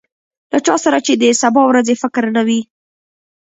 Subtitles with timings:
[0.51, 2.61] له چا سره چې د سبا ورځې فکر نه وي.